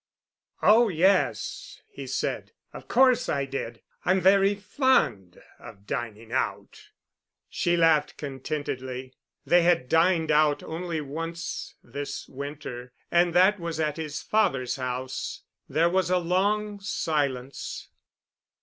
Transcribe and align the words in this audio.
"Oh, 0.63 0.89
yes," 0.89 1.79
he 1.91 2.07
said, 2.07 2.53
"of 2.73 2.87
course 2.87 3.29
I 3.29 3.45
did. 3.45 3.83
I'm 4.03 4.19
very 4.19 4.55
fond 4.55 5.39
of 5.59 5.85
dining 5.85 6.31
out." 6.31 6.89
She 7.51 7.77
laughed 7.77 8.17
contentedly. 8.17 9.13
They 9.45 9.61
had 9.61 9.87
dined 9.89 10.31
out 10.31 10.63
only 10.63 11.01
once 11.01 11.75
this 11.83 12.27
winter, 12.27 12.93
and 13.11 13.35
that 13.35 13.59
was 13.59 13.79
at 13.79 13.97
his 13.97 14.23
father's 14.23 14.77
house. 14.77 15.43
There 15.69 15.87
was 15.87 16.09
a 16.09 16.17
long 16.17 16.79
silence. 16.79 17.89